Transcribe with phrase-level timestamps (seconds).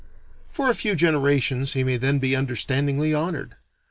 [0.49, 3.57] For a few generations he may then be understandingly honored.